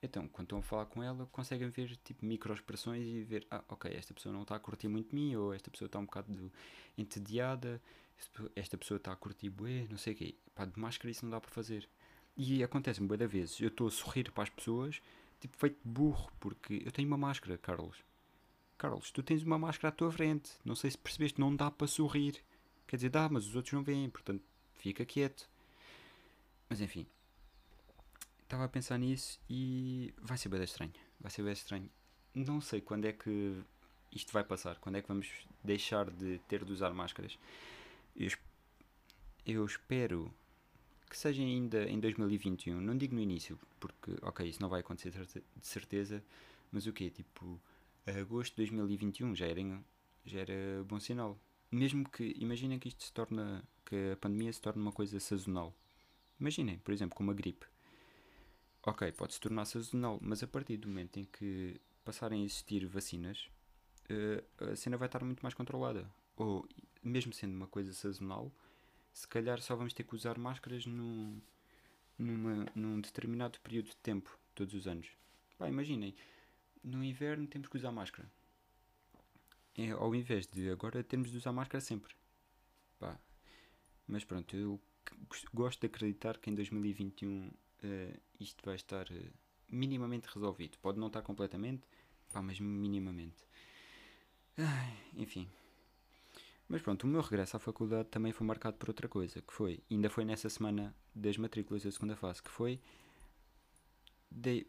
[0.03, 3.91] Então, quando estão a falar com ela, conseguem ver tipo micro-expressões e ver, ah, ok,
[3.95, 6.53] esta pessoa não está a curtir muito de mim, ou esta pessoa está um bocado
[6.99, 7.81] entediada,
[8.55, 10.35] esta pessoa está a curtir bué, não sei o quê.
[10.55, 11.89] Pá, de máscara isso não dá para fazer.
[12.37, 15.01] E acontece-me bué da vezes, eu estou a sorrir para as pessoas,
[15.41, 17.97] tipo feito burro, porque eu tenho uma máscara, Carlos.
[18.77, 20.51] Carlos, tu tens uma máscara à tua frente.
[20.63, 22.43] Não sei se percebeste, não dá para sorrir.
[22.87, 24.45] Quer dizer, dá, mas os outros não veem, portanto,
[24.85, 25.49] fica quieto.
[26.69, 27.07] Mas enfim,
[28.43, 30.93] estava a pensar nisso e vai ser bem estranho.
[31.19, 31.91] Vai ser bem estranho.
[32.35, 33.63] Não sei quando é que
[34.13, 35.29] isto vai passar, quando é que vamos
[35.63, 37.39] deixar de ter de usar máscaras.
[38.15, 38.31] Eu,
[39.47, 40.33] eu espero
[41.09, 42.79] que seja ainda em 2021.
[42.81, 46.23] Não digo no início, porque, ok, isso não vai acontecer de certeza,
[46.71, 47.09] mas o quê?
[47.09, 47.59] Tipo
[48.07, 49.61] agosto de 2021 já era,
[50.27, 51.39] já era bom sinal.
[51.75, 55.75] Mesmo que, imaginem que isto se torna, que a pandemia se torne uma coisa sazonal.
[56.39, 57.67] Imaginem, por exemplo, com uma gripe.
[58.87, 62.87] Ok, pode se tornar sazonal, mas a partir do momento em que passarem a existir
[62.87, 63.51] vacinas,
[64.09, 66.09] uh, a cena vai estar muito mais controlada.
[66.37, 66.65] Ou,
[67.03, 68.53] mesmo sendo uma coisa sazonal,
[69.13, 71.41] se calhar só vamos ter que usar máscaras num,
[72.17, 75.09] numa, num determinado período de tempo, todos os anos.
[75.59, 76.15] Pá, imaginem,
[76.85, 78.31] no inverno temos que usar máscara.
[79.77, 82.15] É, ao invés de agora termos de usar máscara sempre.
[82.99, 83.19] Pá.
[84.07, 84.81] Mas pronto, eu
[85.53, 89.33] gosto de acreditar que em 2021 uh, eh, isto vai estar uh,
[89.69, 90.79] minimamente resolvido.
[90.79, 91.83] Pode não estar completamente,
[92.33, 93.45] pá, mas minimamente.
[95.17, 95.49] Enfim.
[96.69, 99.83] Mas pronto, o meu regresso à faculdade também foi marcado por outra coisa, que foi,
[99.91, 102.81] ainda foi nessa semana das matrículas da segunda fase, que foi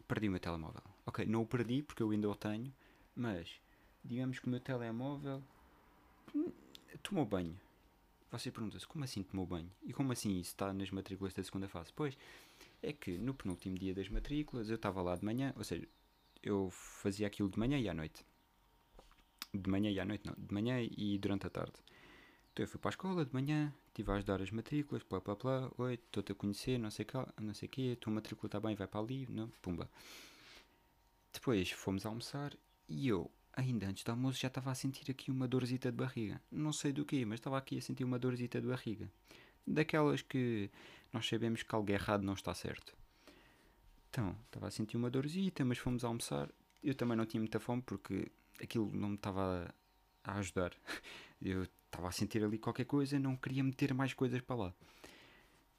[0.06, 0.82] perdi o meu telemóvel.
[1.04, 2.72] Ok, não o perdi porque eu ainda o tenho,
[3.14, 3.60] mas
[4.06, 5.42] digamos que o meu telemóvel
[6.34, 6.50] hum,
[7.02, 7.58] tomou banho.
[8.30, 9.70] Você pergunta-se como assim tomou banho?
[9.82, 11.92] E como assim isso está nas matrículas da segunda fase?
[11.94, 12.16] Pois
[12.82, 15.86] é que no penúltimo dia das matrículas eu estava lá de manhã, ou seja,
[16.42, 18.24] eu fazia aquilo de manhã e à noite.
[19.54, 21.74] De manhã e à noite, não, de manhã e durante a tarde.
[22.52, 25.36] Então eu fui para a escola de manhã, estive a ajudar as matrículas, plá plá
[25.36, 28.60] plá, oi, estou-te a conhecer, não sei, cá, não sei quê, a tua matrícula está
[28.60, 29.90] bem, vai para ali, não, pumba.
[31.32, 32.56] Depois fomos almoçar
[32.88, 36.40] e eu, ainda antes do almoço, já estava a sentir aqui uma dorzita de barriga.
[36.52, 39.10] Não sei do quê, mas estava aqui a sentir uma dorzita de barriga.
[39.66, 40.70] Daquelas que
[41.12, 42.94] nós sabemos que algo errado não está certo.
[44.10, 46.50] Então, estava a sentir uma dorzita, mas fomos almoçar.
[46.82, 48.30] Eu também não tinha muita fome porque
[48.62, 49.74] aquilo não me estava
[50.22, 50.72] a ajudar.
[51.40, 54.74] Eu estava a sentir ali qualquer coisa, não queria meter mais coisas para lá.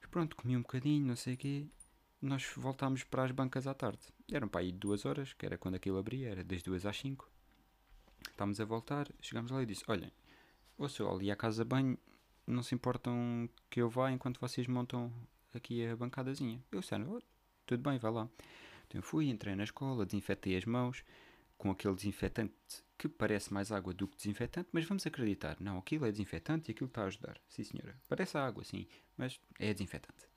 [0.00, 1.66] Mas pronto, comi um bocadinho, não sei o quê.
[2.20, 4.02] Nós voltámos para as bancas à tarde.
[4.30, 7.28] Eram para aí duas horas, que era quando aquilo abria, era das duas às cinco.
[8.30, 10.12] Estávamos a voltar, chegámos lá e disse: Olhem,
[10.76, 11.98] ouça, ali à casa de banho,
[12.46, 15.12] não se importam que eu vá enquanto vocês montam
[15.54, 16.62] aqui a bancadazinha.
[16.72, 17.20] Eu disse: oh,
[17.66, 18.28] tudo bem, vá lá.
[18.86, 21.04] Então eu fui, entrei na escola, desinfetei as mãos
[21.58, 22.54] com aquele desinfetante
[22.96, 26.72] que parece mais água do que desinfetante, mas vamos acreditar, não, aquilo é desinfetante e
[26.72, 27.40] aquilo está a ajudar.
[27.48, 27.96] Sim, senhora.
[28.08, 30.27] Parece água, sim, mas é desinfetante.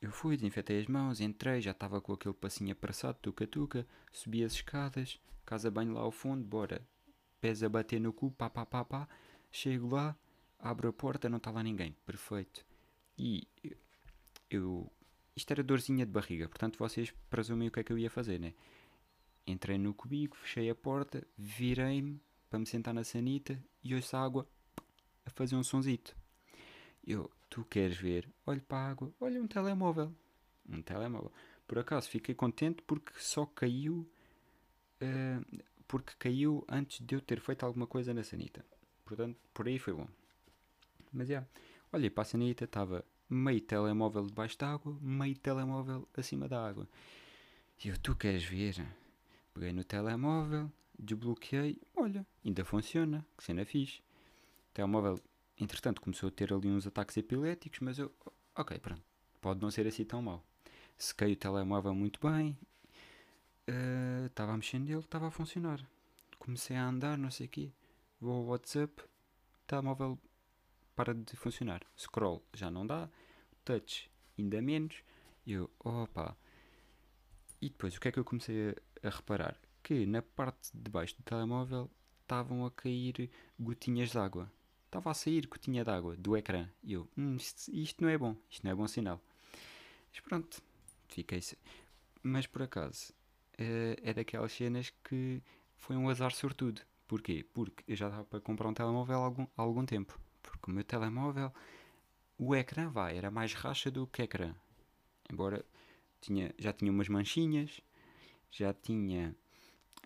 [0.00, 4.52] Eu fui, desinfetei as mãos, entrei, já estava com aquele passinho apressado, tuca-tuca, subi as
[4.52, 6.80] escadas, casa bem lá ao fundo, bora.
[7.40, 9.08] Pés a bater no cu, pá, pá, pá, pá.
[9.50, 10.16] Chego lá,
[10.58, 11.94] abro a porta, não está lá ninguém.
[12.06, 12.64] Perfeito.
[13.18, 13.46] E
[14.50, 14.90] eu,
[15.36, 18.38] Isto era dorzinha de barriga, portanto vocês presumem o que é que eu ia fazer,
[18.38, 18.54] né?
[19.46, 24.22] Entrei no cubico, fechei a porta, virei-me para me sentar na sanita e ouço a
[24.22, 24.48] água
[25.24, 26.16] a fazer um sonzito.
[27.06, 28.28] Eu, tu queres ver?
[28.46, 30.14] Olho para a água, olha um telemóvel.
[30.68, 31.32] Um telemóvel.
[31.66, 34.08] Por acaso fiquei contente porque só caiu.
[35.02, 38.64] Uh, porque caiu antes de eu ter feito alguma coisa na sanita.
[39.04, 40.06] Portanto, por aí foi bom.
[41.12, 41.32] Mas é.
[41.32, 41.48] Yeah,
[41.92, 46.88] olhei para a sanita, estava meio telemóvel debaixo da água, meio telemóvel acima da água.
[47.84, 48.86] E eu, tu queres ver?
[49.52, 54.00] Peguei no telemóvel, desbloqueei, olha, ainda funciona, que cena fixe.
[54.70, 55.18] O telemóvel
[55.60, 58.10] Entretanto, começou a ter ali uns ataques epiléticos, mas eu,
[58.56, 59.02] ok, pronto,
[59.42, 60.42] pode não ser assim tão mal.
[60.96, 62.56] Sequei o telemóvel muito bem,
[63.68, 65.86] uh, estava a mexer nele, estava a funcionar.
[66.38, 67.70] Comecei a andar, não sei o quê,
[68.18, 69.02] vou ao WhatsApp,
[69.66, 70.18] telemóvel
[70.96, 71.82] para de funcionar.
[71.98, 73.10] Scroll já não dá,
[73.62, 75.04] touch ainda menos.
[75.46, 76.34] Eu, opa.
[77.60, 79.60] E depois, o que é que eu comecei a, a reparar?
[79.82, 81.90] Que na parte de baixo do telemóvel
[82.22, 84.50] estavam a cair gotinhas de água
[84.90, 86.68] estava a sair gotinha de água do ecrã.
[86.82, 89.20] E eu, hum, isto, isto, não é bom, isto não é bom sinal.
[90.10, 90.60] Mas pronto,
[91.08, 91.40] fiquei.
[92.22, 93.12] Mas por acaso,
[93.56, 95.40] é, é daquelas cenas que
[95.76, 96.82] foi um azar sortudo.
[97.06, 97.46] Porquê?
[97.54, 100.18] Porque eu já estava para comprar um telemóvel há algum, há algum tempo.
[100.42, 101.52] Porque o meu telemóvel,
[102.36, 104.54] o ecrã vai, era mais racha do que ecrã.
[105.32, 105.64] Embora
[106.20, 107.80] tinha, já tinha umas manchinhas,
[108.50, 109.36] já tinha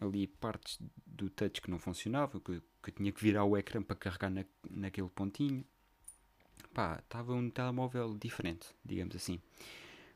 [0.01, 3.97] ali partes do touch que não funcionavam, que, que tinha que virar o ecrã para
[3.97, 5.65] carregar na, naquele pontinho.
[6.73, 9.41] Pá, estava um telemóvel diferente, digamos assim.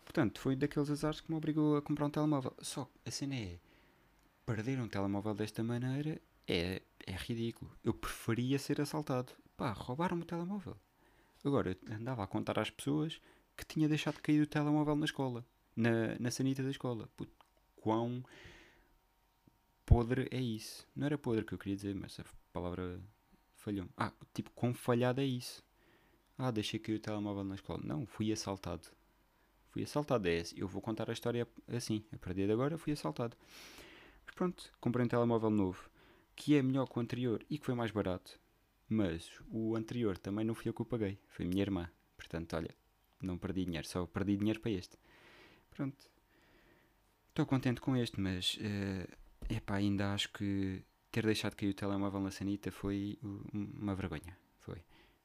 [0.04, 2.54] Portanto, foi daqueles azares que me obrigou a comprar um telemóvel.
[2.60, 3.58] Só que a cena é,
[4.44, 7.70] perder um telemóvel desta maneira é, é ridículo.
[7.84, 9.32] Eu preferia ser assaltado.
[9.56, 10.76] Pá, roubaram-me o telemóvel.
[11.44, 13.20] Agora, eu andava a contar às pessoas
[13.56, 15.44] que tinha deixado de cair o telemóvel na escola.
[15.76, 17.08] Na, na sanita da escola.
[17.16, 17.32] Puto,
[17.76, 18.24] quão
[19.84, 20.86] podre é isso.
[20.94, 22.18] Não era podre que eu queria dizer, mas
[22.52, 23.00] palavra
[23.54, 23.88] falhou.
[23.96, 25.62] Ah, tipo, quão falhado é isso?
[26.36, 27.80] Ah, deixei cair o telemóvel na escola.
[27.84, 28.88] Não, fui assaltado.
[29.70, 30.58] Fui assaltado, é esse.
[30.58, 32.04] Eu vou contar a história assim.
[32.12, 33.36] A partir de agora fui assaltado.
[34.24, 35.90] Mas pronto, comprei um telemóvel novo.
[36.36, 38.38] Que é melhor que o anterior e que foi mais barato.
[38.88, 41.18] Mas o anterior também não fui eu que o paguei.
[41.28, 41.90] Foi minha irmã.
[42.16, 42.74] Portanto, olha,
[43.20, 43.86] não perdi dinheiro.
[43.86, 44.96] Só perdi dinheiro para este.
[45.70, 46.08] Pronto.
[47.28, 48.56] Estou contente com este, mas...
[48.56, 50.82] Uh, Epá, ainda acho que
[51.18, 53.18] ter deixado cair o telemóvel na sanita foi
[53.52, 54.38] uma vergonha.
[54.60, 54.80] Foi.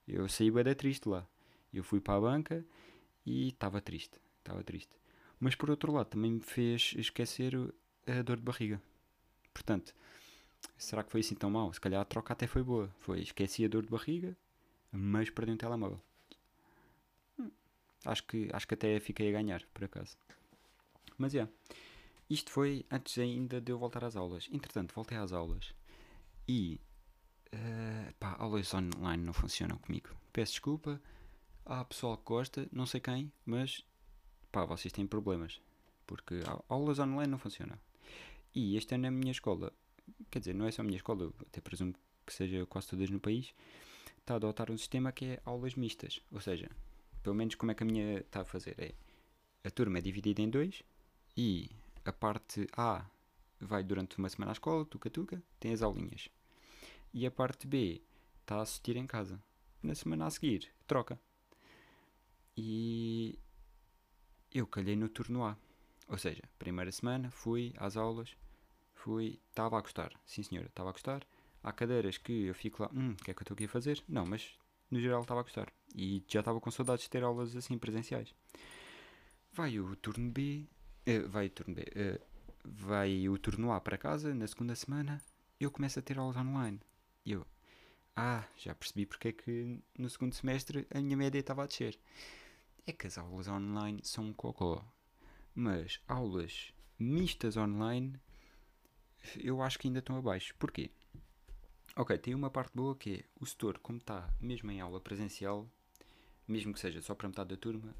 [0.07, 1.27] Eu saí bem triste lá.
[1.71, 2.65] Eu fui para a banca
[3.23, 4.19] e estava triste.
[4.39, 4.91] Estava triste.
[5.39, 7.53] Mas por outro lado também me fez esquecer
[8.07, 8.81] a dor de barriga.
[9.53, 9.93] Portanto,
[10.75, 11.71] será que foi assim tão mal?
[11.71, 12.89] Se calhar a troca até foi boa.
[12.97, 14.35] Foi esqueci a dor de barriga,
[14.91, 16.01] mas perdi um telemóvel.
[17.37, 17.51] Hum,
[18.03, 20.17] acho que, acho que até fiquei a ganhar, por acaso.
[21.19, 21.47] Mas é.
[22.27, 24.49] Isto foi antes ainda de eu voltar às aulas.
[24.51, 25.75] Entretanto, voltei às aulas
[26.47, 26.79] e.
[27.53, 30.09] Uh, pá, aulas online não funcionam comigo.
[30.31, 31.01] Peço desculpa.
[31.65, 33.85] Há pessoal que gosta, não sei quem, mas.
[34.51, 35.61] pá, vocês têm problemas.
[36.05, 37.77] Porque aulas online não funcionam.
[38.53, 39.71] E este ano a minha escola,
[40.29, 41.93] quer dizer, não é só a minha escola, até presumo
[42.25, 43.53] que seja quase todas no país,
[44.19, 46.21] está a adotar um sistema que é aulas mistas.
[46.31, 46.69] Ou seja,
[47.21, 48.75] pelo menos como é que a minha está a fazer?
[48.77, 48.93] É,
[49.63, 50.83] a turma é dividida em dois
[51.35, 51.69] e
[52.05, 53.05] a parte A
[53.63, 56.29] vai durante uma semana à escola, tuca-tuca, tem as aulinhas.
[57.13, 58.01] E a parte B
[58.41, 59.41] está a assistir em casa.
[59.81, 61.19] na semana a seguir, troca.
[62.55, 63.37] E
[64.53, 65.57] eu calhei no turno A.
[66.07, 68.35] Ou seja, primeira semana fui às aulas,
[68.93, 71.25] fui, estava a gostar, sim senhora, estava a gostar.
[71.63, 73.69] Há cadeiras que eu fico lá, hum, o que é que eu estou aqui a
[73.69, 74.03] fazer?
[74.07, 74.57] Não, mas
[74.91, 75.71] no geral estava a gostar.
[75.95, 78.33] E já estava com saudades de ter aulas assim presenciais.
[79.51, 80.67] Vai o turno B,
[81.07, 82.32] uh, vai o turno B, uh,
[82.63, 85.21] vai o turno A para casa na segunda semana,
[85.59, 86.79] eu começo a ter aulas online.
[87.25, 87.45] E eu,
[88.15, 91.99] ah, já percebi porque é que no segundo semestre a minha média estava a descer.
[92.85, 94.85] É que as aulas online são um cocó.
[95.55, 98.19] Mas aulas mistas online
[99.37, 100.53] eu acho que ainda estão abaixo.
[100.57, 100.91] Porquê?
[101.95, 105.69] Ok, tem uma parte boa que é o setor, como está mesmo em aula presencial,
[106.47, 107.95] mesmo que seja só para metade da turma,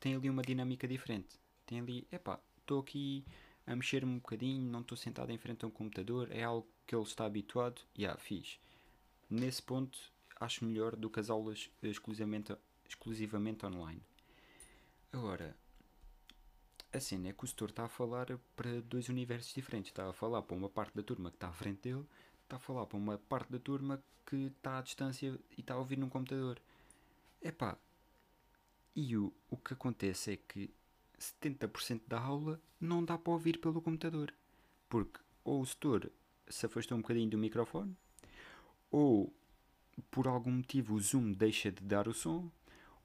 [0.00, 1.40] tem ali uma dinâmica diferente.
[1.64, 3.24] Tem ali, epá, estou aqui
[3.66, 6.94] a mexer-me um bocadinho, não estou sentado em frente a um computador, é algo que
[6.94, 8.58] ele está habituado, e yeah, fiz.
[9.30, 9.98] Nesse ponto,
[10.38, 12.54] acho melhor do que as aulas exclusivamente,
[12.88, 14.02] exclusivamente online.
[15.12, 15.56] Agora,
[16.92, 19.90] a cena é que o setor está a falar para dois universos diferentes.
[19.90, 22.04] Está a falar para uma parte da turma que está à frente dele,
[22.42, 25.78] está a falar para uma parte da turma que está à distância e está a
[25.78, 26.60] ouvir num computador.
[27.42, 27.76] Epá,
[28.94, 30.70] e o, o que acontece é que
[31.18, 34.32] 70% da aula não dá para ouvir pelo computador.
[34.88, 36.10] Porque ou o setor
[36.48, 37.96] se afastou um bocadinho do microfone,
[38.90, 39.32] ou
[40.10, 42.50] por algum motivo o Zoom deixa de dar o som,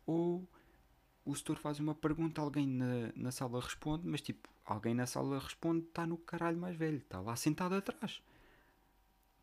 [0.05, 0.47] ou
[1.25, 5.39] o setor faz uma pergunta, alguém na, na sala responde, mas tipo, alguém na sala
[5.39, 8.21] responde, está no caralho mais velho, está lá sentado atrás.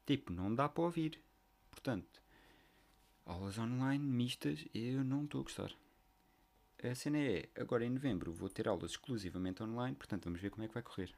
[0.05, 1.21] Tipo, não dá para ouvir.
[1.71, 2.23] Portanto,
[3.25, 5.73] aulas online mistas, eu não estou a gostar.
[6.83, 10.65] A cena é, agora em novembro vou ter aulas exclusivamente online, portanto vamos ver como
[10.65, 11.15] é que vai correr.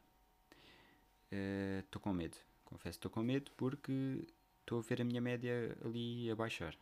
[1.84, 4.26] Estou uh, com medo, confesso estou com medo porque
[4.60, 6.74] estou a ver a minha média ali a baixar.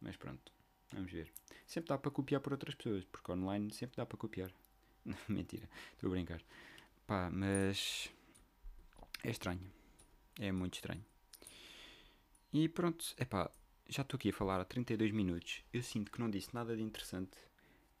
[0.00, 0.52] Mas pronto,
[0.92, 1.32] Vamos ver.
[1.66, 4.50] Sempre dá para copiar por outras pessoas, porque online sempre dá para copiar.
[5.28, 6.40] Mentira, estou a brincar.
[7.06, 8.10] Pá, mas
[9.22, 9.60] é estranho.
[10.38, 11.04] É muito estranho.
[12.52, 13.04] E pronto,
[13.88, 15.62] já estou aqui a falar há 32 minutos.
[15.72, 17.36] Eu sinto que não disse nada de interessante.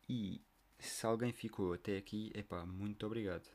[0.08, 0.40] E
[0.78, 3.48] se alguém ficou até aqui, é pá, muito obrigado.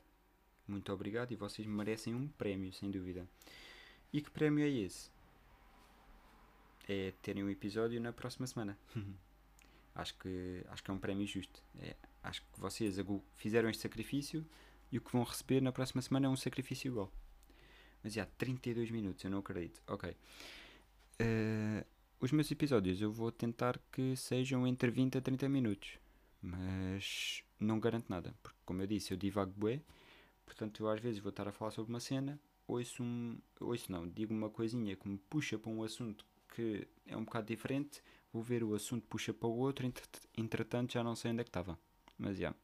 [0.66, 3.28] Muito obrigado e vocês merecem um prémio, sem dúvida.
[4.12, 5.10] E que prémio é esse?
[6.88, 8.78] é terem um episódio na próxima semana.
[9.94, 11.62] acho, que, acho que é um prémio justo.
[11.80, 12.96] É, acho que vocês
[13.34, 14.44] fizeram este sacrifício
[14.90, 17.12] e o que vão receber na próxima semana é um sacrifício igual.
[18.02, 19.80] Mas já, 32 minutos, eu não acredito.
[19.86, 20.10] Ok.
[21.20, 21.86] Uh,
[22.20, 25.98] os meus episódios eu vou tentar que sejam entre 20 a 30 minutos.
[26.42, 28.34] Mas não garanto nada.
[28.42, 29.80] Porque, como eu disse, eu divago bué.
[30.44, 32.38] Portanto, eu às vezes vou estar a falar sobre uma cena.
[32.66, 37.16] Ouço, um, ouço não, digo uma coisinha que me puxa para um assunto que é
[37.16, 38.02] um bocado diferente.
[38.32, 39.90] Vou ver o assunto, puxa para o outro.
[40.36, 41.78] Entretanto, já não sei onde é que estava.
[42.18, 42.54] Mas já.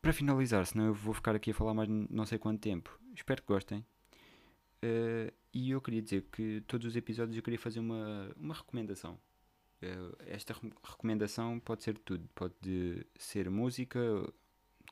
[0.00, 2.98] Para finalizar, senão eu vou ficar aqui a falar mais não sei quanto tempo.
[3.14, 3.84] Espero que gostem.
[4.82, 9.18] Uh, e eu queria dizer que todos os episódios eu queria fazer uma, uma recomendação.
[9.82, 12.28] Uh, esta re recomendação pode ser tudo.
[12.34, 14.00] Pode ser música,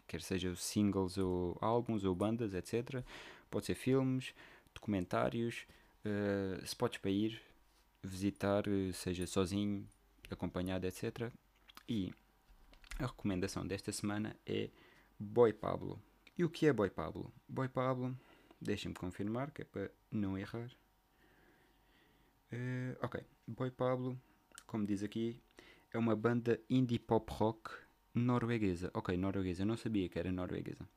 [0.07, 3.05] quer seja singles ou álbuns ou bandas, etc.
[3.51, 4.33] Pode ser filmes,
[4.75, 5.67] documentários,
[6.05, 7.41] uh, spots para ir,
[8.03, 9.87] visitar, eh, seja sozinho,
[10.31, 11.33] acompanhado, etc.
[11.89, 12.13] E
[12.99, 14.71] a recomendação desta semana é
[15.19, 16.01] Boy Pablo.
[16.39, 17.33] E o que é Boy Pablo?
[17.49, 18.17] Boy Pablo,
[18.61, 20.71] deixem-me confirmar que é para não errar.
[22.53, 24.19] Uh, ok, Boy Pablo,
[24.67, 25.41] como diz aqui,
[25.93, 27.71] é uma banda indie pop rock
[28.15, 28.91] norueguesa.
[28.95, 30.89] Ok, norueguesa, eu não sabia que era norueguesa.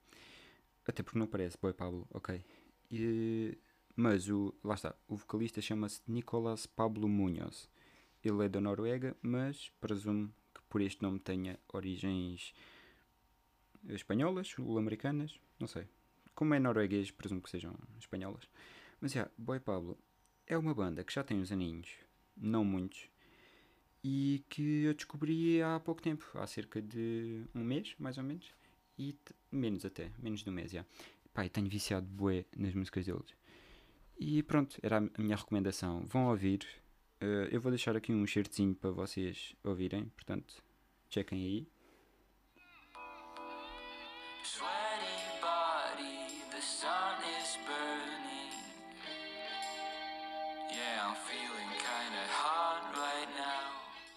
[0.86, 2.44] Até porque não parece Boy Pablo, ok.
[2.92, 3.58] E
[3.96, 7.70] mas o, lá está, o vocalista chama-se Nicolas Pablo Munhoz.
[8.24, 12.54] Ele é da Noruega, mas presumo que por este nome tenha origens
[13.90, 15.86] espanholas, sul-americanas, não sei.
[16.34, 18.48] Como é norueguês, presumo que sejam espanholas.
[19.02, 19.98] Mas já, yeah, Boy Pablo
[20.48, 21.90] é uma banda que já tem uns aninhos,
[22.38, 23.10] não muitos,
[24.04, 28.54] e que eu descobri há pouco tempo, há cerca de um mês, mais ou menos,
[28.98, 29.16] e
[29.52, 30.86] menos até, menos de um mês, já.
[31.34, 33.36] Pai, tenho viciado bué nas músicas deles.
[34.20, 36.04] E pronto, era a minha recomendação.
[36.06, 36.68] Vão ouvir.
[37.22, 40.62] Uh, eu vou deixar aqui um certinho para vocês ouvirem, portanto,
[41.10, 41.68] chequem aí.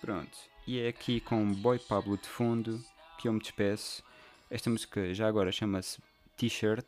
[0.03, 0.37] Pronto,
[0.67, 2.79] e é aqui com Boy Pablo de fundo
[3.19, 4.03] que eu me despeço.
[4.51, 5.99] Esta música já agora chama-se
[6.37, 6.85] T-shirt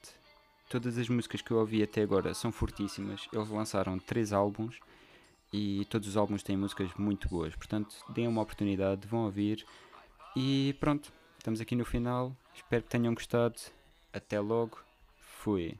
[0.69, 3.29] Todas as músicas que eu ouvi até agora são fortíssimas.
[3.33, 4.81] Eles lançaram três álbuns
[5.53, 7.55] e todos os álbuns têm músicas muito boas.
[7.55, 9.65] Portanto, deem uma oportunidade, vão ouvir.
[10.35, 12.37] E pronto, estamos aqui no final.
[12.55, 13.55] Espero que tenham gostado.
[14.13, 14.81] Até logo.
[15.21, 15.79] Fui.